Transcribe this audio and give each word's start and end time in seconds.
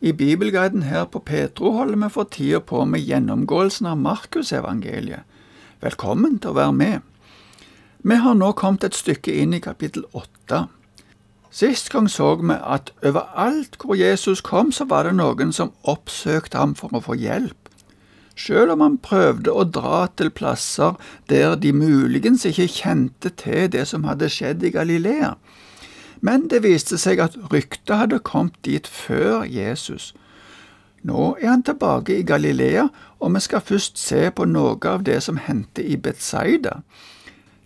I 0.00 0.12
Bibelguiden 0.12 0.82
her 0.82 1.06
på 1.08 1.22
Petro 1.24 1.70
holder 1.72 1.96
vi 1.96 2.08
for 2.12 2.28
tida 2.28 2.58
på 2.60 2.82
med 2.84 3.00
gjennomgåelsen 3.00 3.86
av 3.88 3.96
Markusevangeliet. 3.96 5.24
Velkommen 5.80 6.36
til 6.36 6.52
å 6.52 6.58
være 6.58 6.74
med. 6.76 7.06
Vi 8.04 8.18
har 8.20 8.36
nå 8.36 8.50
kommet 8.60 8.84
et 8.84 8.98
stykke 8.98 9.32
inn 9.32 9.56
i 9.56 9.62
kapittel 9.64 10.04
åtte. 10.12 10.66
Sist 11.48 11.88
gang 11.94 12.10
så 12.12 12.34
vi 12.42 12.52
at 12.60 12.92
overalt 13.00 13.80
hvor 13.80 13.96
Jesus 13.96 14.44
kom, 14.44 14.68
så 14.68 14.84
var 14.84 15.08
det 15.08 15.16
noen 15.16 15.56
som 15.56 15.72
oppsøkte 15.88 16.60
ham 16.60 16.76
for 16.76 16.92
å 16.92 17.00
få 17.00 17.16
hjelp. 17.16 17.56
Selv 18.36 18.74
om 18.76 18.84
han 18.84 18.98
prøvde 19.00 19.48
å 19.48 19.64
dra 19.64 20.10
til 20.12 20.28
plasser 20.28 21.00
der 21.32 21.56
de 21.56 21.72
muligens 21.72 22.44
ikke 22.44 22.68
kjente 22.68 23.32
til 23.32 23.70
det 23.72 23.88
som 23.88 24.04
hadde 24.04 24.28
skjedd 24.28 24.60
i 24.60 24.76
Galilea 24.76 25.38
men 26.20 26.48
det 26.48 26.62
viste 26.64 26.98
seg 26.98 27.20
at 27.20 27.36
ryktet 27.52 27.96
hadde 27.96 28.18
kommet 28.24 28.56
dit 28.64 28.86
før 28.86 29.44
Jesus. 29.44 30.14
Nå 31.06 31.36
er 31.40 31.52
han 31.52 31.62
tilbake 31.62 32.18
i 32.18 32.24
Galilea, 32.26 32.88
og 33.20 33.34
vi 33.34 33.40
skal 33.40 33.60
først 33.60 33.98
se 33.98 34.30
på 34.30 34.44
noe 34.44 34.78
av 34.90 35.04
det 35.06 35.20
som 35.22 35.38
hendte 35.38 35.84
i 35.84 35.96
Betzaida. 35.96 36.80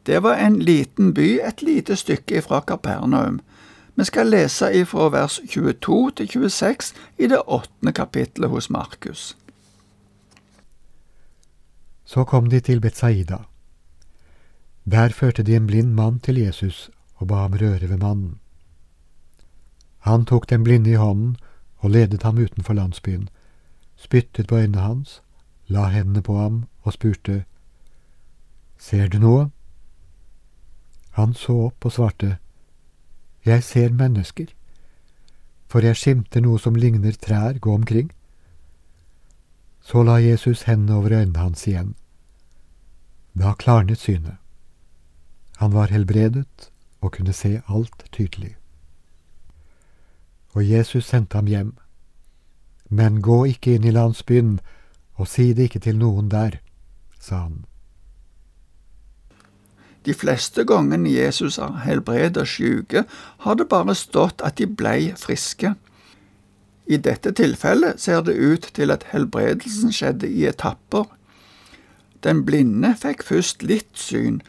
Det 0.06 0.22
var 0.22 0.40
en 0.40 0.58
liten 0.58 1.14
by 1.14 1.38
et 1.44 1.62
lite 1.62 1.96
stykke 1.96 2.42
fra 2.42 2.60
Kapernaum. 2.60 3.40
Vi 3.94 4.04
skal 4.04 4.30
lese 4.32 4.72
ifra 4.74 5.08
vers 5.12 5.40
22 5.48 6.10
til 6.16 6.28
26 6.28 6.94
i 7.18 7.26
det 7.26 7.40
åttende 7.46 7.92
kapittelet 7.92 8.50
hos 8.50 8.70
Markus. 8.70 9.36
Så 12.04 12.24
kom 12.24 12.50
de 12.50 12.60
til 12.60 12.80
Betzaida. 12.80 13.44
Der 14.84 15.08
førte 15.08 15.42
de 15.42 15.56
en 15.56 15.66
blind 15.66 15.92
mann 15.94 16.18
til 16.20 16.38
Jesus 16.38 16.90
og 17.20 17.28
ba 17.28 17.44
ham 17.44 17.56
røre 17.60 17.88
ved 17.88 18.00
mannen. 18.00 18.38
Han 20.08 20.24
tok 20.24 20.48
den 20.50 20.64
blinde 20.64 20.90
i 20.90 20.98
hånden 21.00 21.36
og 21.78 21.90
ledet 21.90 22.22
ham 22.22 22.38
utenfor 22.38 22.74
landsbyen, 22.74 23.28
spyttet 23.96 24.48
på 24.48 24.56
øynene 24.56 24.80
hans, 24.80 25.20
la 25.68 25.88
hendene 25.92 26.22
på 26.22 26.36
ham 26.38 26.64
og 26.82 26.92
spurte, 26.92 27.44
Ser 28.80 29.08
du 29.12 29.18
noe? 29.20 29.50
Han 31.10 31.34
så 31.36 31.52
opp 31.66 31.84
og 31.84 31.92
svarte, 31.92 32.38
Jeg 33.44 33.64
ser 33.64 33.92
mennesker, 33.92 34.46
for 35.68 35.84
jeg 35.84 35.96
skimter 35.96 36.40
noe 36.40 36.58
som 36.58 36.74
ligner 36.74 37.12
trær 37.12 37.60
gå 37.60 37.74
omkring. 37.74 38.10
Så 39.80 40.02
la 40.02 40.16
Jesus 40.16 40.62
hendene 40.62 40.96
over 40.96 41.12
øynene 41.20 41.38
hans 41.38 41.66
igjen. 41.66 41.94
Da 43.34 43.52
klarnet 43.52 43.98
synet. 43.98 44.36
Han 45.56 45.72
var 45.72 45.92
helbredet 45.92 46.70
og 47.00 47.12
kunne 47.12 47.32
se 47.32 47.62
alt 47.68 48.04
tydelig. 48.12 48.56
Og 50.52 50.70
Jesus 50.70 51.04
sendte 51.04 51.36
ham 51.36 51.46
hjem. 51.46 51.74
Men 52.88 53.22
gå 53.22 53.44
ikke 53.44 53.74
inn 53.74 53.86
i 53.86 53.94
landsbyen, 53.94 54.58
og 55.14 55.28
si 55.28 55.52
det 55.52 55.70
ikke 55.70 55.84
til 55.84 55.98
noen 55.98 56.30
der, 56.30 56.58
sa 57.20 57.44
han. 57.44 57.64
De 60.06 60.14
fleste 60.16 60.64
gangene 60.64 61.12
Jesus 61.12 61.56
har 61.60 61.82
helbredet 61.84 62.48
syke, 62.48 63.04
har 63.38 63.54
det 63.54 63.68
bare 63.68 63.94
stått 63.94 64.40
at 64.44 64.56
de 64.58 64.66
blei 64.66 65.12
friske. 65.16 65.74
I 66.86 66.96
dette 66.96 67.32
tilfellet 67.36 68.00
ser 68.00 68.24
det 68.24 68.34
ut 68.34 68.70
til 68.74 68.90
at 68.90 69.04
helbredelsen 69.12 69.92
skjedde 69.92 70.28
i 70.28 70.46
etapper. 70.48 71.04
Den 72.24 72.42
blinde 72.48 72.94
fikk 72.98 73.22
først 73.28 73.62
litt 73.62 73.92
syn, 73.94 74.40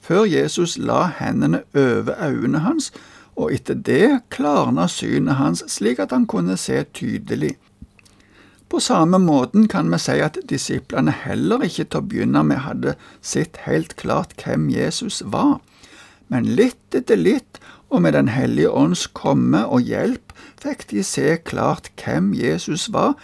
før 0.00 0.24
Jesus 0.24 0.78
la 0.78 1.06
hendene 1.20 1.62
over 1.74 2.14
øynene 2.18 2.64
hans, 2.64 2.92
og 3.36 3.52
etter 3.54 3.74
det 3.74 4.20
klarna 4.30 4.86
synet 4.88 5.38
hans 5.40 5.64
slik 5.68 6.00
at 6.02 6.12
han 6.12 6.26
kunne 6.26 6.56
se 6.60 6.82
tydelig. 6.94 7.56
På 8.70 8.80
samme 8.80 9.18
måten 9.18 9.66
kan 9.68 9.90
vi 9.90 9.98
si 9.98 10.20
at 10.22 10.38
disiplene 10.48 11.10
heller 11.24 11.64
ikke 11.66 11.84
til 11.84 11.98
å 11.98 12.06
begynne 12.06 12.42
med 12.46 12.62
hadde 12.66 12.94
sett 13.20 13.64
helt 13.64 13.96
klart 13.98 14.36
hvem 14.44 14.68
Jesus 14.70 15.22
var, 15.26 15.58
men 16.30 16.54
litt 16.58 16.94
etter 16.94 17.18
litt, 17.18 17.58
og 17.90 18.02
med 18.02 18.12
Den 18.12 18.28
hellige 18.28 18.70
ånds 18.70 19.08
komme 19.10 19.64
og 19.66 19.82
hjelp, 19.82 20.32
fikk 20.62 20.86
de 20.90 21.02
se 21.02 21.36
klart 21.42 21.90
hvem 21.98 22.30
Jesus 22.34 22.92
var, 22.94 23.16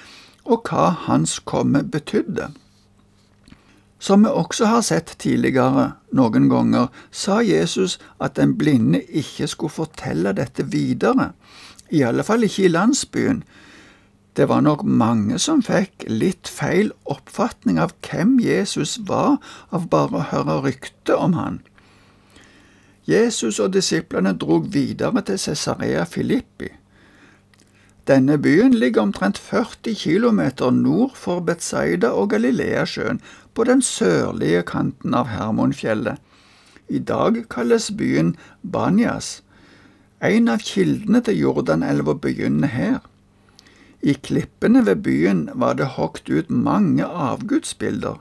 og 0.45 0.67
hva 0.67 0.91
hans 1.07 1.39
komme 1.39 1.85
betydde. 1.87 2.51
Som 3.99 4.25
vi 4.25 4.29
også 4.29 4.67
har 4.69 4.83
sett 4.85 5.15
tidligere 5.19 5.93
noen 6.13 6.49
ganger, 6.53 6.89
sa 7.11 7.41
Jesus 7.41 7.99
at 8.21 8.37
den 8.37 8.57
blinde 8.59 9.01
ikke 9.03 9.49
skulle 9.49 9.73
fortelle 9.73 10.35
dette 10.37 10.67
videre, 10.69 11.33
i 11.91 12.03
alle 12.03 12.25
fall 12.27 12.45
ikke 12.45 12.67
i 12.67 12.73
landsbyen. 12.73 13.45
Det 14.37 14.49
var 14.51 14.61
nok 14.61 14.83
mange 14.85 15.39
som 15.41 15.63
fikk 15.65 16.05
litt 16.11 16.51
feil 16.51 16.91
oppfatning 17.09 17.79
av 17.81 17.95
hvem 18.05 18.37
Jesus 18.43 18.99
var 19.09 19.39
av 19.73 19.89
bare 19.89 20.19
å 20.19 20.27
høre 20.33 20.59
rykte 20.67 21.17
om 21.17 21.39
han. 21.39 21.63
Jesus 23.07 23.61
og 23.63 23.73
disiplene 23.73 24.35
drog 24.35 24.67
videre 24.75 25.23
til 25.25 25.39
Cesarea 25.39 26.05
Filippi. 26.05 26.69
Denne 28.07 28.37
byen 28.39 28.75
ligger 28.75 29.03
omtrent 29.03 29.39
40 29.39 29.95
km 29.99 30.43
nord 30.75 31.17
for 31.19 31.41
Betsaida 31.41 32.13
og 32.15 32.31
Galileasjøen, 32.31 33.23
på 33.57 33.65
den 33.65 33.83
sørlige 33.83 34.63
kanten 34.69 35.17
av 35.17 35.33
Hermonfjellet. 35.33 36.21
I 36.89 37.01
dag 37.03 37.41
kalles 37.51 37.91
byen 37.91 38.37
Banyas. 38.63 39.41
En 40.23 40.49
av 40.53 40.63
kildene 40.63 41.23
til 41.25 41.41
Jordanelva 41.41 42.15
begynner 42.21 42.71
her. 42.71 43.01
I 44.07 44.15
klippene 44.15 44.85
ved 44.87 45.03
byen 45.03 45.49
var 45.55 45.75
det 45.81 45.97
hogd 45.97 46.31
ut 46.31 46.51
mange 46.53 47.05
avgudsbilder. 47.05 48.21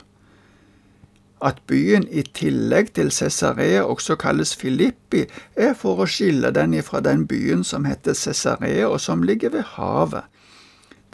At 1.46 1.60
byen 1.68 2.08
i 2.10 2.24
tillegg 2.24 2.94
til 2.96 3.12
Cesarea 3.12 3.84
også 3.84 4.16
kalles 4.18 4.56
Filippi, 4.56 5.26
er 5.56 5.76
for 5.78 6.02
å 6.02 6.08
skille 6.10 6.50
den 6.56 6.74
ifra 6.74 7.04
den 7.04 7.28
byen 7.28 7.64
som 7.64 7.86
heter 7.86 8.16
Cesarea 8.18 8.88
og 8.88 9.02
som 9.04 9.22
ligger 9.24 9.54
ved 9.54 9.68
havet. 9.76 10.24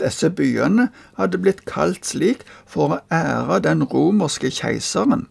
Disse 0.01 0.29
byene 0.33 0.89
hadde 1.17 1.37
blitt 1.37 1.65
kalt 1.69 2.07
slik 2.09 2.43
for 2.65 2.95
å 2.95 3.01
ære 3.13 3.61
den 3.67 3.85
romerske 3.85 4.49
keiseren. 4.49 5.27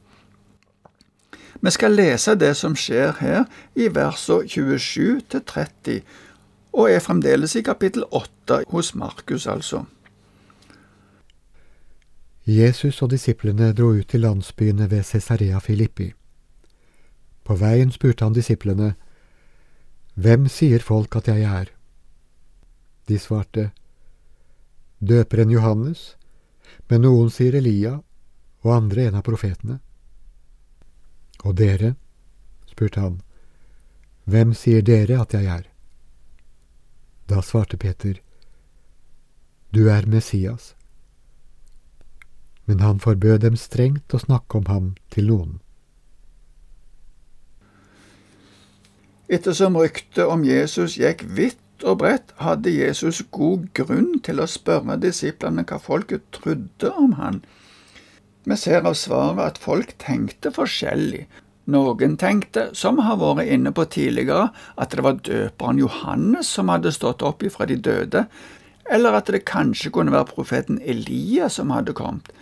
Vi 1.60 1.70
skal 1.74 1.92
lese 1.92 2.36
det 2.40 2.54
som 2.56 2.76
skjer 2.78 3.16
her 3.20 3.44
i 3.76 3.90
versene 3.92 4.48
27 4.48 5.20
til 5.28 5.42
30, 5.44 6.02
og 6.72 6.90
er 6.90 7.02
fremdeles 7.04 7.56
i 7.58 7.64
kapittel 7.66 8.06
8 8.10 8.62
hos 8.70 8.94
Markus, 8.94 9.46
altså. 9.46 9.84
Jesus 12.46 13.02
og 13.02 13.10
disiplene 13.12 13.72
dro 13.76 13.90
ut 13.98 14.08
til 14.08 14.24
landsbyene 14.24 14.88
ved 14.90 15.02
Cesarea 15.04 15.58
Filippi. 15.58 16.12
På 17.44 17.54
veien 17.54 17.92
spurte 17.92 18.24
han 18.24 18.34
disiplene, 18.34 18.94
Hvem 20.14 20.48
sier 20.48 20.82
folk 20.82 21.16
at 21.16 21.28
jeg 21.28 21.44
er? 21.46 21.68
De 23.08 23.18
svarte, 23.18 23.70
døperen 25.00 25.50
Johannes, 25.50 26.14
men 26.88 27.02
noen 27.04 27.30
sier 27.32 27.56
Elia, 27.56 27.98
og 28.60 28.74
andre 28.74 29.08
en 29.08 29.18
av 29.20 29.24
profetene. 29.24 29.78
Og 31.44 31.56
dere, 31.56 31.94
spurte 32.68 33.00
han, 33.00 33.20
hvem 34.28 34.52
sier 34.54 34.84
dere 34.84 35.16
at 35.22 35.32
jeg 35.34 35.48
er? 35.48 35.64
Da 37.30 37.40
svarte 37.42 37.78
Peter, 37.80 38.20
du 39.72 39.88
er 39.88 40.06
Messias. 40.06 40.74
Men 42.66 42.84
han 42.84 43.00
forbød 43.00 43.40
dem 43.46 43.56
strengt 43.56 44.14
å 44.14 44.20
snakke 44.20 44.60
om 44.60 44.68
ham 44.68 44.92
til 45.10 45.30
noen. 45.30 45.58
Ettersom 49.30 49.78
ryktet 49.78 50.26
om 50.26 50.42
Jesus 50.44 50.96
gikk 50.98 51.22
vidt 51.24 51.60
og 51.84 52.00
bredt 52.02 52.34
hadde 52.40 52.72
Jesus 52.72 53.22
god 53.32 53.68
grunn 53.76 54.18
til 54.24 54.40
å 54.40 54.48
spørre 54.50 54.98
disiplene 55.00 55.64
hva 55.66 55.78
folket 55.82 56.26
trodde 56.36 56.92
om 56.96 57.16
han. 57.20 57.42
Vi 58.48 58.56
ser 58.56 58.86
av 58.88 58.96
svaret 58.96 59.42
at 59.44 59.60
folk 59.60 59.94
tenkte 60.00 60.52
forskjellig. 60.54 61.26
Noen 61.70 62.16
tenkte, 62.18 62.70
som 62.74 62.98
har 63.04 63.20
vært 63.20 63.50
inne 63.52 63.70
på 63.76 63.84
tidligere, 63.84 64.48
at 64.80 64.96
det 64.96 65.04
var 65.06 65.20
døperen 65.22 65.78
Johannes 65.78 66.48
som 66.48 66.72
hadde 66.72 66.92
stått 66.96 67.22
opp 67.22 67.44
ifra 67.46 67.68
de 67.68 67.76
døde, 67.76 68.24
eller 68.90 69.20
at 69.20 69.30
det 69.30 69.44
kanskje 69.46 69.92
kunne 69.94 70.14
være 70.14 70.32
profeten 70.32 70.80
Elia 70.82 71.48
som 71.52 71.70
hadde 71.70 71.94
kommet. 71.94 72.32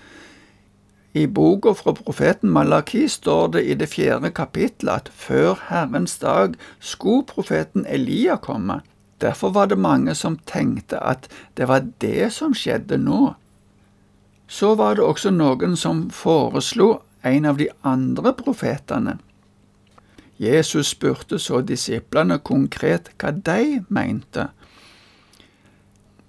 I 1.18 1.26
boka 1.26 1.72
fra 1.74 1.92
profeten 1.96 2.52
Malaki 2.52 3.06
står 3.08 3.48
det 3.56 3.64
i 3.66 3.74
det 3.80 3.88
fjerde 3.90 4.30
kapittelet 4.30 5.08
at 5.08 5.12
før 5.12 5.58
Herrens 5.68 6.18
dag 6.22 6.54
skulle 6.78 7.26
profeten 7.26 7.86
Elia 7.88 8.36
komme. 8.36 8.80
Derfor 9.18 9.50
var 9.50 9.66
det 9.66 9.78
mange 9.78 10.14
som 10.14 10.38
tenkte 10.46 11.00
at 11.02 11.28
det 11.58 11.68
var 11.68 11.86
det 11.98 12.30
som 12.32 12.54
skjedde 12.54 13.00
nå. 13.02 13.34
Så 14.48 14.74
var 14.74 14.94
det 14.96 15.04
også 15.04 15.30
noen 15.34 15.76
som 15.76 16.06
foreslo 16.10 17.00
en 17.22 17.44
av 17.44 17.58
de 17.58 17.68
andre 17.82 18.32
profetene. 18.32 19.18
Jesus 20.38 20.94
spurte 20.94 21.38
så 21.38 21.60
disiplene 21.66 22.38
konkret 22.38 23.10
hva 23.18 23.32
de 23.34 23.82
mente. 23.90 24.46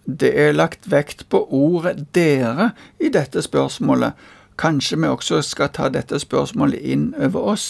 Det 0.09 0.31
er 0.33 0.55
lagt 0.57 0.89
vekt 0.89 1.27
på 1.29 1.43
ordet 1.53 2.07
dere 2.17 2.71
i 2.97 3.11
dette 3.13 3.43
spørsmålet. 3.45 4.17
Kanskje 4.57 4.97
vi 4.97 5.07
også 5.07 5.43
skal 5.45 5.69
ta 5.69 5.91
dette 5.93 6.17
spørsmålet 6.19 6.81
inn 6.81 7.11
over 7.21 7.53
oss. 7.53 7.67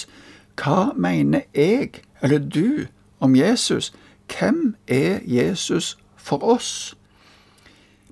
Hva 0.56 0.94
mener 0.96 1.44
jeg, 1.54 2.06
eller 2.24 2.40
du, 2.40 2.88
om 3.20 3.36
Jesus? 3.36 3.92
Hvem 4.30 4.76
er 4.88 5.20
Jesus 5.26 5.98
for 6.18 6.44
oss? 6.44 6.96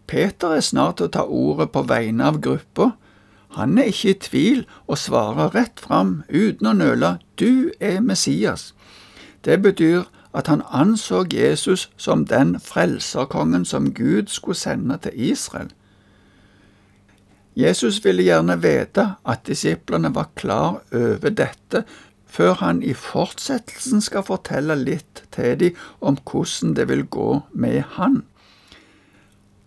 Peter 0.08 0.48
er 0.48 0.64
snart 0.64 0.98
til 0.98 1.10
å 1.10 1.14
ta 1.14 1.24
ordet 1.28 1.72
på 1.72 1.84
vegne 1.88 2.28
av 2.28 2.40
gruppa. 2.42 2.92
Han 3.58 3.78
er 3.78 3.92
ikke 3.92 4.10
i 4.10 4.20
tvil 4.24 4.62
og 4.88 5.00
svarer 5.02 5.54
rett 5.56 5.80
fram, 5.80 6.22
uten 6.30 6.68
å 6.68 6.76
nøle, 6.78 7.18
du 7.40 7.72
er 7.80 8.00
Messias. 8.02 8.74
Det 9.46 9.62
betyr 9.62 10.08
at 10.34 10.48
han 10.48 10.62
anså 10.72 11.26
Jesus 11.32 11.90
som 11.98 12.26
den 12.26 12.60
frelserkongen 12.60 13.66
som 13.66 13.94
Gud 13.94 14.28
skulle 14.28 14.60
sende 14.60 14.98
til 15.04 15.12
Israel. 15.32 15.72
Jesus 17.58 18.04
ville 18.06 18.22
gjerne 18.22 18.60
vite 18.62 19.16
at 19.26 19.48
disiplene 19.48 20.12
var 20.14 20.30
klar 20.36 20.84
over 20.94 21.30
dette, 21.34 21.88
før 22.28 22.58
han 22.62 22.82
i 22.84 22.94
fortsettelsen 22.98 24.04
skal 24.04 24.26
fortelle 24.28 24.76
litt 24.80 25.24
til 25.36 25.56
dem 25.62 25.84
om 26.00 26.20
hvordan 26.20 26.76
det 26.78 26.88
vil 26.92 27.06
gå 27.08 27.30
med 27.54 27.84
han. 27.98 28.24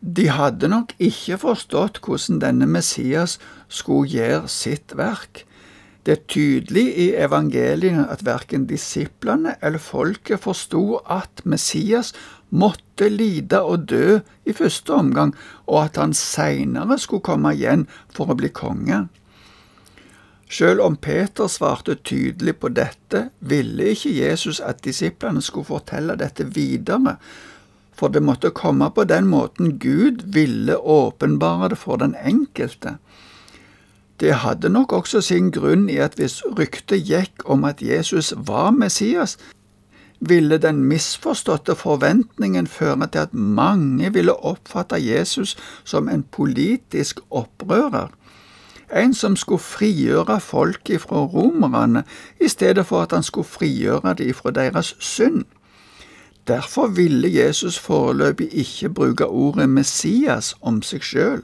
De 0.01 0.31
hadde 0.33 0.71
nok 0.73 0.95
ikke 1.03 1.37
forstått 1.43 2.01
hvordan 2.05 2.41
denne 2.41 2.69
Messias 2.69 3.37
skulle 3.69 4.09
gjøre 4.09 4.49
sitt 4.49 4.97
verk. 4.97 5.45
Det 6.07 6.15
er 6.15 6.29
tydelig 6.33 6.87
i 6.97 7.09
evangeliene 7.21 8.07
at 8.09 8.25
verken 8.25 8.65
disiplene 8.71 9.59
eller 9.61 9.83
folket 9.83 10.41
forsto 10.41 11.03
at 11.05 11.43
Messias 11.45 12.15
måtte 12.49 13.11
lide 13.12 13.61
og 13.61 13.85
dø 13.93 14.19
i 14.49 14.55
første 14.57 14.97
omgang, 14.97 15.35
og 15.69 15.85
at 15.85 16.01
han 16.01 16.17
seinere 16.17 16.97
skulle 16.99 17.27
komme 17.29 17.53
igjen 17.55 17.85
for 18.09 18.33
å 18.33 18.39
bli 18.41 18.49
konge. 18.49 19.05
Selv 20.50 20.81
om 20.82 20.97
Peter 20.97 21.47
svarte 21.47 21.94
tydelig 21.94 22.56
på 22.58 22.73
dette, 22.75 23.29
ville 23.38 23.93
ikke 23.93 24.11
Jesus 24.11 24.58
at 24.61 24.82
disiplene 24.85 25.43
skulle 25.43 25.69
fortelle 25.69 26.17
dette 26.19 26.49
videre, 26.55 27.17
for 27.94 28.11
det 28.11 28.23
måtte 28.25 28.50
komme 28.50 28.88
på 28.91 29.05
den 29.05 29.29
måten 29.31 29.76
Gud 29.79 30.25
ville 30.35 30.76
åpenbare 30.76 31.69
det 31.70 31.79
for 31.79 32.02
den 32.02 32.17
enkelte. 32.19 32.97
Det 34.20 34.35
hadde 34.43 34.69
nok 34.69 34.93
også 34.93 35.20
sin 35.25 35.52
grunn 35.55 35.87
i 35.88 36.00
at 36.02 36.19
hvis 36.19 36.41
ryktet 36.58 37.06
gikk 37.08 37.47
om 37.47 37.64
at 37.64 37.81
Jesus 37.82 38.35
var 38.37 38.70
Messias, 38.75 39.38
ville 40.20 40.58
den 40.61 40.82
misforståtte 40.85 41.75
forventningen 41.79 42.67
føre 42.67 43.06
til 43.06 43.23
at 43.23 43.35
mange 43.35 44.12
ville 44.12 44.35
oppfatte 44.35 44.99
Jesus 45.00 45.56
som 45.85 46.08
en 46.08 46.23
politisk 46.23 47.23
opprører, 47.31 48.11
en 48.96 49.14
som 49.14 49.37
skulle 49.37 49.62
frigjøre 49.62 50.40
folk 50.40 50.90
ifra 50.90 51.25
romerne, 51.25 52.04
i 52.40 52.48
stedet 52.48 52.87
for 52.87 53.02
at 53.02 53.12
han 53.12 53.22
skulle 53.22 53.48
frigjøre 53.48 54.14
dem 54.19 54.28
ifra 54.28 54.50
deres 54.50 54.96
synd. 54.98 55.44
Derfor 56.46 56.87
ville 56.87 57.34
Jesus 57.34 57.78
foreløpig 57.78 58.48
ikke 58.52 58.88
bruke 58.88 59.26
ordet 59.26 59.69
Messias 59.69 60.54
om 60.60 60.82
seg 60.82 61.02
sjøl. 61.02 61.42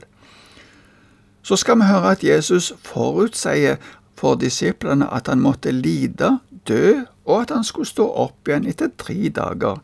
Så 1.41 1.55
skal 1.55 1.77
vi 1.79 1.87
høre 1.87 2.11
at 2.11 2.23
Jesus 2.23 2.73
forutsier 2.83 3.75
for 4.17 4.35
disiplene 4.35 5.07
at 5.13 5.27
han 5.27 5.39
måtte 5.39 5.71
lide, 5.71 6.39
dø, 6.67 7.01
og 7.25 7.41
at 7.41 7.51
han 7.55 7.63
skulle 7.63 7.87
stå 7.87 8.07
opp 8.09 8.47
igjen 8.47 8.67
etter 8.67 8.89
tre 8.97 9.29
dager. 9.29 9.79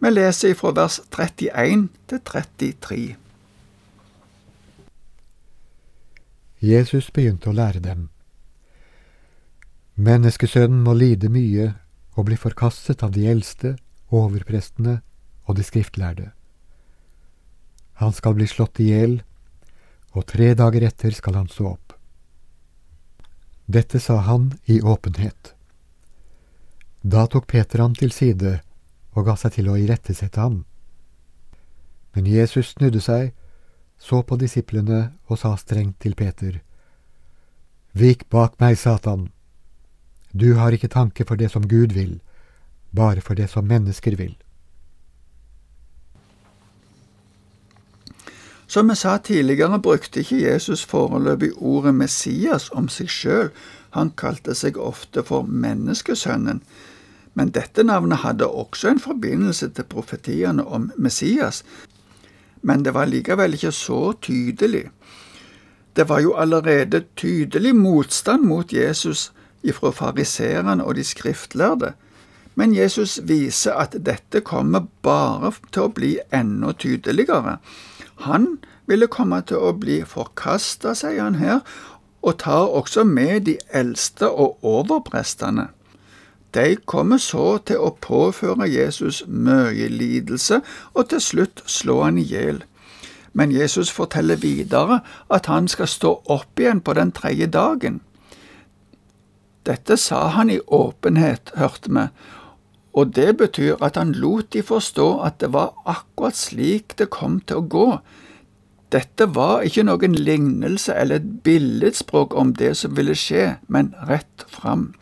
Vi 0.00 0.10
leser 0.10 0.54
fra 0.54 0.74
vers 0.76 1.00
31 1.08 1.88
til 2.08 2.20
33. 2.20 3.16
Jesus 6.60 7.10
begynte 7.12 7.50
å 7.50 7.56
lære 7.56 7.82
dem. 7.84 8.08
Menneskesønnen 9.96 10.82
må 10.84 10.94
lide 10.96 11.28
mye 11.32 11.72
og 12.16 12.28
bli 12.28 12.36
forkastet 12.40 13.02
av 13.04 13.12
de 13.12 13.26
eldste 13.28 13.76
overprestene 14.12 15.00
og 15.46 15.56
de 15.56 15.64
skriftlærde. 15.64 16.30
Han 18.00 18.12
skal 18.12 18.36
bli 18.36 18.46
slått 18.48 18.80
i 18.80 18.90
hjel, 18.90 19.20
og 20.12 20.26
tre 20.28 20.52
dager 20.56 20.84
etter 20.88 21.12
skal 21.16 21.36
han 21.40 21.48
stå 21.48 21.68
opp. 21.74 21.94
Dette 23.66 24.00
sa 24.00 24.20
han 24.24 24.52
i 24.64 24.80
åpenhet. 24.80 25.54
Da 27.02 27.26
tok 27.26 27.46
Peter 27.46 27.82
ham 27.82 27.94
til 27.94 28.12
side 28.12 28.60
og 29.16 29.26
ga 29.28 29.36
seg 29.40 29.56
til 29.56 29.68
å 29.72 29.76
irettesette 29.80 30.40
ham. 30.40 30.64
Men 32.14 32.28
Jesus 32.28 32.74
snudde 32.74 33.00
seg, 33.04 33.32
så 33.98 34.22
på 34.22 34.36
disiplene 34.36 35.12
og 35.26 35.40
sa 35.40 35.54
strengt 35.56 36.00
til 36.00 36.14
Peter, 36.14 36.60
Vik 37.96 38.26
bak 38.28 38.58
meg, 38.60 38.76
Satan! 38.76 39.30
Du 40.36 40.54
har 40.58 40.74
ikke 40.76 40.92
tanke 40.92 41.24
for 41.24 41.40
det 41.40 41.48
som 41.54 41.64
Gud 41.64 41.94
vil, 41.96 42.18
bare 42.92 43.22
for 43.24 43.34
det 43.34 43.48
som 43.48 43.64
mennesker 43.64 44.18
vil. 44.20 44.34
Som 48.66 48.90
jeg 48.90 49.00
sa 49.00 49.16
tidligere, 49.16 49.78
brukte 49.78 50.20
ikke 50.20 50.42
Jesus 50.42 50.84
foreløpig 50.84 51.52
ordet 51.56 51.94
Messias 51.94 52.68
om 52.74 52.88
seg 52.92 53.08
sjøl, 53.08 53.50
han 53.96 54.10
kalte 54.18 54.54
seg 54.58 54.76
ofte 54.76 55.22
for 55.24 55.46
Menneskesønnen. 55.46 56.60
Men 57.36 57.52
dette 57.54 57.84
navnet 57.84 58.24
hadde 58.24 58.48
også 58.48 58.90
en 58.90 59.00
forbindelse 59.00 59.70
til 59.76 59.88
profetiene 59.88 60.64
om 60.66 60.90
Messias, 60.96 61.62
men 62.66 62.82
det 62.82 62.94
var 62.96 63.06
likevel 63.06 63.54
ikke 63.54 63.72
så 63.72 64.00
tydelig. 64.22 64.88
Det 65.96 66.08
var 66.10 66.20
jo 66.20 66.34
allerede 66.34 67.04
tydelig 67.16 67.72
motstand 67.76 68.42
mot 68.44 68.72
Jesus 68.72 69.30
ifra 69.62 69.92
fariseerne 69.94 70.84
og 70.84 70.98
de 70.98 71.04
skriftlærde, 71.04 71.92
men 72.54 72.74
Jesus 72.74 73.20
viser 73.28 73.76
at 73.78 73.94
dette 74.06 74.40
kommer 74.40 74.88
bare 75.02 75.52
til 75.70 75.86
å 75.86 75.92
bli 75.92 76.16
enda 76.34 76.72
tydeligere. 76.72 77.58
Han 78.26 78.56
ville 78.88 79.06
komme 79.12 79.42
til 79.46 79.62
å 79.62 79.74
bli 79.76 80.00
forkasta, 80.08 80.94
sier 80.96 81.22
han 81.22 81.38
her, 81.40 81.60
og 82.26 82.40
tar 82.42 82.72
også 82.74 83.04
med 83.06 83.46
de 83.46 83.58
eldste 83.70 84.30
og 84.30 84.64
overprestene. 84.66 85.68
De 86.54 86.76
kommer 86.76 87.18
så 87.18 87.58
til 87.58 87.82
å 87.82 87.94
påføre 88.00 88.68
Jesus 88.70 89.24
mye 89.26 89.88
lidelse 89.92 90.62
og 90.94 91.08
til 91.10 91.20
slutt 91.20 91.62
slå 91.66 92.02
han 92.04 92.18
i 92.18 92.24
hjel. 92.24 92.62
Men 93.36 93.52
Jesus 93.52 93.90
forteller 93.92 94.40
videre 94.40 95.02
at 95.28 95.46
han 95.52 95.68
skal 95.68 95.90
stå 95.90 96.14
opp 96.32 96.60
igjen 96.60 96.80
på 96.80 96.94
den 96.96 97.12
tredje 97.12 97.46
dagen. 97.52 98.00
Dette 99.66 99.96
sa 99.98 100.28
han 100.32 100.50
i 100.50 100.60
åpenhet, 100.66 101.50
hørte 101.58 101.90
vi, 101.92 102.06
og 102.96 103.12
det 103.16 103.36
betyr 103.36 103.82
at 103.84 103.98
han 104.00 104.14
lot 104.16 104.52
de 104.54 104.62
forstå 104.64 105.08
at 105.26 105.40
det 105.42 105.50
var 105.52 105.74
akkurat 105.84 106.38
slik 106.38 106.94
det 106.96 107.10
kom 107.12 107.40
til 107.44 107.60
å 107.60 107.66
gå. 107.74 107.88
Dette 108.94 109.26
var 109.34 109.66
ikke 109.66 109.84
noen 109.84 110.14
lignelse 110.14 110.94
eller 110.94 111.20
et 111.20 111.42
billedspråk 111.44 112.32
om 112.38 112.54
det 112.56 112.72
som 112.80 112.94
ville 112.96 113.16
skje, 113.18 113.58
men 113.68 113.92
rett 114.08 114.46
fram. 114.48 114.94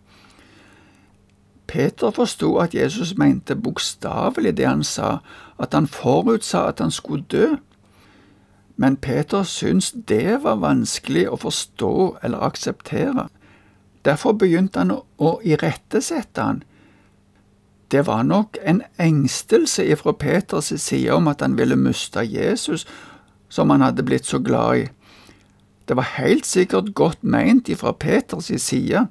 Peter 1.75 2.15
forsto 2.15 2.53
at 2.63 2.75
Jesus 2.75 3.17
mente 3.19 3.57
bokstavelig 3.59 4.55
det 4.57 4.67
han 4.69 4.85
sa, 4.87 5.19
at 5.59 5.75
han 5.75 5.91
forutsa 5.91 6.69
at 6.71 6.83
han 6.83 6.95
skulle 6.95 7.27
dø. 7.33 7.57
Men 8.77 8.97
Peter 8.97 9.43
syntes 9.43 9.91
det 10.09 10.43
var 10.43 10.63
vanskelig 10.63 11.27
å 11.31 11.39
forstå 11.43 11.95
eller 12.23 12.47
akseptere. 12.47 13.27
Derfor 14.05 14.39
begynte 14.39 14.85
han 14.85 14.95
å 14.95 15.35
irettesette 15.43 16.47
han 16.47 16.63
det 17.95 18.07
var 18.07 18.23
nok 18.23 18.59
en 18.67 18.83
engstelse 18.99 19.85
ifra 19.87 20.13
Peters 20.13 20.73
side 20.83 21.13
om 21.15 21.29
at 21.31 21.41
han 21.45 21.55
ville 21.59 21.77
miste 21.77 22.25
Jesus, 22.27 22.87
som 23.49 23.71
han 23.71 23.85
hadde 23.85 24.03
blitt 24.03 24.27
så 24.27 24.41
glad 24.43 24.79
i. 24.81 24.89
Det 25.89 25.97
var 25.97 26.17
helt 26.17 26.47
sikkert 26.47 26.95
godt 26.95 27.23
meint 27.23 27.69
ifra 27.69 27.93
Peters 27.93 28.51
side, 28.63 29.07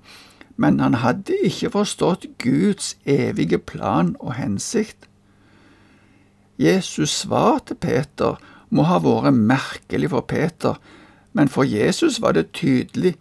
men 0.56 0.80
han 0.80 1.00
hadde 1.02 1.38
ikke 1.46 1.74
forstått 1.74 2.26
Guds 2.44 2.96
evige 3.06 3.58
plan 3.58 4.16
og 4.20 4.36
hensikt. 4.38 5.08
Jesus' 6.62 7.16
svar 7.24 7.64
til 7.66 7.76
Peter 7.76 8.38
må 8.70 8.86
ha 8.90 9.00
vært 9.02 9.34
merkelig 9.34 10.12
for 10.14 10.22
Peter, 10.22 10.78
men 11.34 11.50
for 11.50 11.66
Jesus 11.66 12.22
var 12.22 12.38
det 12.38 12.52
tydelig 12.54 13.16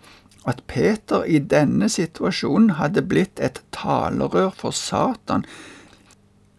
at 0.45 0.62
Peter 0.67 1.25
i 1.25 1.39
denne 1.39 1.89
situasjonen 1.89 2.77
hadde 2.77 3.05
blitt 3.07 3.41
et 3.41 3.62
talerør 3.73 4.51
for 4.57 4.75
Satan, 4.77 5.47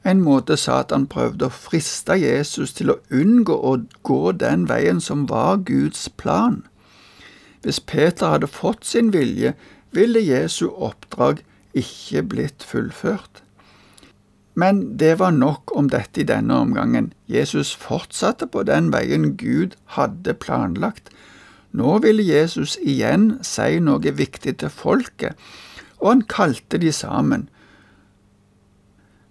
en 0.03 0.19
måte 0.19 0.57
Satan 0.59 1.05
prøvde 1.07 1.47
å 1.47 1.55
friste 1.55 2.17
Jesus 2.19 2.73
til 2.75 2.91
å 2.91 2.99
unngå 3.13 3.55
å 3.55 3.77
gå 4.03 4.33
den 4.35 4.65
veien 4.67 4.99
som 5.03 5.27
var 5.29 5.61
Guds 5.67 6.09
plan. 6.19 6.63
Hvis 7.63 7.79
Peter 7.79 8.33
hadde 8.33 8.51
fått 8.51 8.83
sin 8.85 9.13
vilje, 9.13 9.53
ville 9.93 10.21
Jesu 10.25 10.67
oppdrag 10.69 11.43
ikke 11.73 12.23
blitt 12.29 12.65
fullført. 12.65 13.43
Men 14.55 14.97
det 14.97 15.17
var 15.19 15.31
nok 15.33 15.73
om 15.77 15.89
dette 15.89 16.21
i 16.21 16.27
denne 16.29 16.55
omgangen. 16.61 17.13
Jesus 17.27 17.73
fortsatte 17.73 18.47
på 18.47 18.63
den 18.63 18.91
veien 18.93 19.33
Gud 19.37 19.73
hadde 19.97 20.35
planlagt. 20.37 21.09
Nå 21.73 21.97
ville 22.03 22.25
Jesus 22.25 22.77
igjen 22.77 23.39
si 23.41 23.79
noe 23.81 24.13
viktig 24.13 24.59
til 24.61 24.69
folket, 24.69 25.33
og 25.97 26.11
han 26.11 26.25
kalte 26.29 26.77
de 26.77 26.91
sammen. 26.93 27.47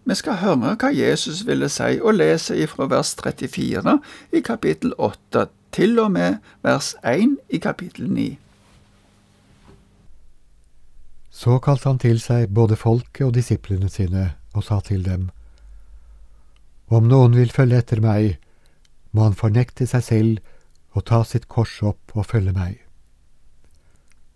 Vi 0.02 0.16
skal 0.18 0.40
høre 0.42 0.74
hva 0.74 0.90
Jesus 0.90 1.44
ville 1.46 1.68
si, 1.70 2.00
og 2.02 2.18
lese 2.18 2.56
ifra 2.58 2.88
vers 2.90 3.14
34 3.14 4.00
i 4.34 4.42
kapittel 4.42 4.96
8 4.98 5.46
til 5.72 6.00
og 6.02 6.10
med 6.16 6.40
vers 6.66 6.96
1 7.06 7.38
i 7.54 7.62
kapittel 7.62 8.10
9. 8.10 8.32
Så 11.32 11.56
kalte 11.64 11.88
han 11.88 11.98
til 11.98 12.20
seg 12.20 12.50
både 12.52 12.76
folket 12.76 13.24
og 13.24 13.32
disiplene 13.34 13.88
sine 13.88 14.34
og 14.52 14.64
sa 14.66 14.80
til 14.84 15.02
dem, 15.02 15.30
Om 16.92 17.08
noen 17.08 17.32
vil 17.32 17.48
følge 17.48 17.78
etter 17.80 18.00
meg, 18.04 18.36
må 19.12 19.24
han 19.24 19.36
fornekte 19.36 19.86
seg 19.88 20.02
selv 20.04 20.40
og 20.92 21.06
ta 21.08 21.22
sitt 21.24 21.48
kors 21.48 21.78
opp 21.82 22.12
og 22.12 22.26
følge 22.28 22.52
meg. 22.52 22.76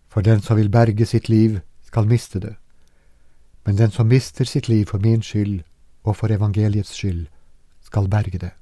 For 0.08 0.24
den 0.24 0.40
som 0.40 0.56
vil 0.56 0.72
berge 0.72 1.04
sitt 1.04 1.28
liv, 1.28 1.60
skal 1.84 2.08
miste 2.08 2.40
det, 2.40 2.56
men 3.64 3.76
den 3.76 3.90
som 3.90 4.08
mister 4.08 4.44
sitt 4.44 4.68
liv 4.68 4.86
for 4.86 4.98
min 4.98 5.22
skyld 5.22 5.62
og 6.04 6.16
for 6.16 6.32
evangeliets 6.32 6.94
skyld, 6.96 7.26
skal 7.84 8.08
berge 8.08 8.38
det. 8.38 8.52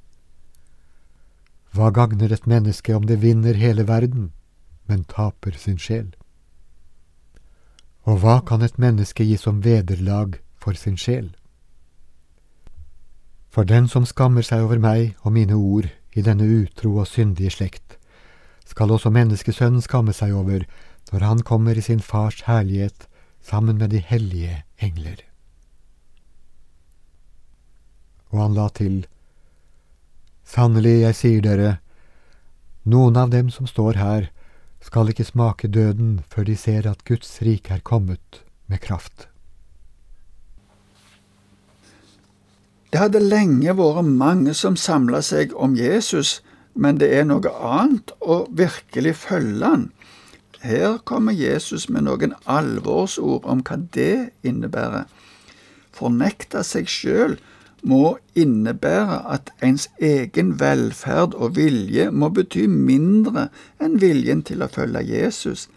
Hva 1.75 1.91
gagner 1.91 2.33
et 2.33 2.47
menneske 2.47 2.95
om 2.95 3.07
det 3.07 3.23
vinner 3.23 3.55
hele 3.55 3.87
verden, 3.87 4.33
men 4.87 5.05
taper 5.05 5.55
sin 5.59 5.79
sjel? 5.79 6.15
Og 8.05 8.21
hva 8.21 8.41
kan 8.45 8.63
et 8.63 8.77
menneske 8.81 9.25
gi 9.25 9.37
som 9.41 9.63
vederlag 9.65 10.37
for 10.61 10.77
sin 10.77 10.97
sjel? 11.01 11.31
For 13.49 13.65
den 13.65 13.89
som 13.89 14.05
skammer 14.05 14.45
seg 14.45 14.67
over 14.67 14.81
meg 14.83 15.15
og 15.23 15.33
mine 15.33 15.57
ord 15.57 15.89
i 16.13 16.25
denne 16.27 16.45
utro 16.45 16.99
og 17.01 17.09
syndige 17.09 17.55
slekt, 17.55 17.97
skal 18.69 18.93
også 18.93 19.13
menneskesønnen 19.15 19.85
skamme 19.85 20.13
seg 20.17 20.35
over 20.37 20.67
når 21.13 21.25
han 21.25 21.43
kommer 21.47 21.79
i 21.79 21.85
sin 21.85 22.01
fars 22.01 22.43
herlighet 22.49 23.07
sammen 23.45 23.79
med 23.79 23.93
de 23.93 24.01
hellige 24.01 24.65
engler. 24.83 25.21
Og 28.33 28.41
han 28.43 28.57
la 28.57 28.69
til, 28.75 29.05
Sannelig, 30.45 31.01
jeg 31.01 31.17
sier 31.17 31.45
dere, 31.45 31.71
noen 32.85 33.17
av 33.17 33.31
dem 33.33 33.49
som 33.53 33.69
står 33.69 33.97
her, 33.97 34.27
skal 34.85 35.11
ikke 35.11 35.25
smake 35.27 35.69
døden 35.73 36.19
før 36.31 36.47
de 36.49 36.57
ser 36.57 36.89
at 36.91 37.05
Guds 37.09 37.39
rike 37.43 37.73
er 37.75 37.85
kommet 37.85 38.45
med 38.69 38.83
kraft. 38.85 39.29
Det 42.93 43.01
hadde 43.01 43.25
lenge 43.25 43.73
vært 43.75 44.07
mange 44.07 44.53
som 44.55 44.77
samla 44.79 45.19
seg 45.25 45.55
om 45.59 45.73
Jesus, 45.75 46.45
men 46.79 47.01
det 47.01 47.09
er 47.17 47.25
noe 47.27 47.51
annet 47.51 48.13
å 48.23 48.45
virkelig 48.55 49.17
følge 49.25 49.67
han. 49.67 49.89
Her 50.63 51.01
kommer 51.05 51.35
Jesus 51.35 51.89
med 51.91 52.07
noen 52.07 52.37
alvorsord 52.47 53.45
om 53.51 53.65
hva 53.67 53.81
det 53.97 54.31
innebærer. 54.47 55.09
Fornekte 55.95 56.63
seg 56.65 56.87
sjøl 56.91 57.35
må 57.85 58.17
innebære 58.35 59.19
at 59.37 59.51
ens 59.63 59.89
egen 60.01 60.55
velferd 60.61 61.37
og 61.37 61.57
vilje 61.59 62.09
må 62.11 62.31
bety 62.33 62.65
mindre 62.67 63.49
enn 63.83 63.99
viljen 64.01 64.43
til 64.49 64.65
å 64.65 64.71
følge 64.73 65.05
Jesus. 65.05 65.69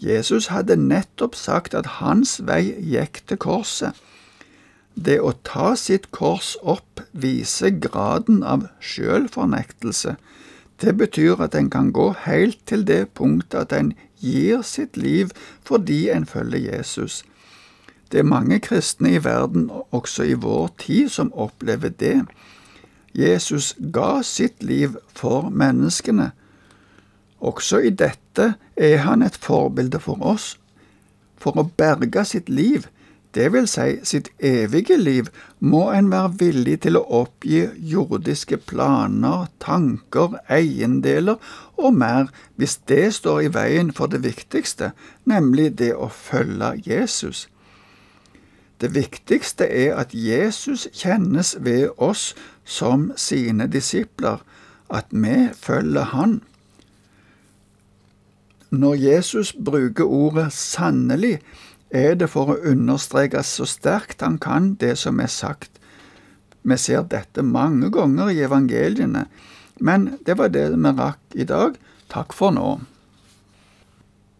Jesus 0.00 0.48
hadde 0.48 0.78
nettopp 0.80 1.36
sagt 1.36 1.76
at 1.76 1.98
hans 2.00 2.38
vei 2.48 2.62
gikk 2.80 3.20
til 3.28 3.40
korset. 3.44 3.92
Det 4.96 5.20
å 5.20 5.34
ta 5.44 5.74
sitt 5.76 6.08
kors 6.10 6.54
opp 6.64 7.04
viser 7.12 7.76
graden 7.84 8.40
av 8.42 8.66
sjølfornektelse. 8.80 10.16
Det 10.80 10.96
betyr 10.96 11.44
at 11.44 11.54
en 11.54 11.68
kan 11.70 11.92
gå 11.92 12.10
helt 12.24 12.58
til 12.66 12.86
det 12.88 13.12
punktet 13.14 13.68
at 13.68 13.76
en 13.76 13.92
gir 14.24 14.64
sitt 14.64 14.96
liv 14.96 15.32
fordi 15.68 16.08
en 16.12 16.26
følger 16.26 16.64
Jesus. 16.78 17.20
Det 18.10 18.18
er 18.18 18.26
mange 18.26 18.58
kristne 18.58 19.14
i 19.14 19.24
verden, 19.24 19.70
også 19.90 20.26
i 20.26 20.34
vår 20.34 20.70
tid, 20.78 21.08
som 21.08 21.32
opplever 21.32 21.88
det. 21.88 22.20
Jesus 23.14 23.74
ga 23.92 24.22
sitt 24.22 24.62
liv 24.62 24.96
for 25.14 25.50
menneskene. 25.50 26.30
Også 27.40 27.78
i 27.78 27.90
dette 27.90 28.54
er 28.76 28.96
han 29.06 29.22
et 29.22 29.36
forbilde 29.36 30.00
for 30.02 30.20
oss. 30.22 30.56
For 31.40 31.56
å 31.56 31.70
berge 31.78 32.24
sitt 32.28 32.48
liv 32.48 32.88
det 33.34 33.52
vil 33.54 33.66
si 33.70 34.00
sitt 34.02 34.28
evige 34.42 34.96
liv, 34.98 35.28
må 35.60 35.84
en 35.94 36.08
være 36.10 36.32
villig 36.40 36.80
til 36.82 36.98
å 36.98 37.04
oppgi 37.20 37.60
jordiske 37.92 38.58
planer, 38.66 39.46
tanker, 39.62 40.34
eiendeler 40.50 41.38
og 41.78 41.94
mer 41.94 42.32
hvis 42.58 42.80
det 42.90 43.04
står 43.20 43.44
i 43.44 43.52
veien 43.54 43.94
for 43.94 44.10
det 44.10 44.24
viktigste, 44.24 44.90
nemlig 45.30 45.76
det 45.78 45.92
å 45.94 46.10
følge 46.10 46.74
Jesus. 46.86 47.46
Det 48.80 48.94
viktigste 48.94 49.66
er 49.68 49.96
at 50.00 50.14
Jesus 50.16 50.88
kjennes 50.96 51.56
ved 51.60 51.90
oss 51.98 52.34
som 52.64 53.10
sine 53.16 53.66
disipler, 53.68 54.40
at 54.90 55.06
vi 55.10 55.50
følger 55.54 56.02
Han. 56.14 56.40
Når 58.70 58.94
Jesus 58.94 59.52
bruker 59.52 60.04
ordet 60.04 60.52
sannelig, 60.52 61.40
er 61.90 62.14
det 62.14 62.30
for 62.30 62.52
å 62.52 62.60
understreke 62.70 63.42
så 63.42 63.66
sterkt 63.66 64.22
han 64.22 64.38
kan 64.38 64.74
det 64.78 64.94
som 64.98 65.18
er 65.20 65.30
sagt. 65.30 65.80
Vi 66.62 66.76
ser 66.78 67.02
dette 67.02 67.42
mange 67.42 67.90
ganger 67.90 68.30
i 68.30 68.44
evangeliene, 68.46 69.24
men 69.80 70.06
det 70.26 70.38
var 70.38 70.52
det 70.54 70.68
vi 70.76 70.92
rakk 71.00 71.34
i 71.34 71.48
dag. 71.48 71.74
Takk 72.10 72.32
for 72.36 72.54
nå. 72.54 72.78